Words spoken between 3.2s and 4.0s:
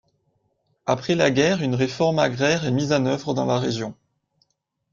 dans la région.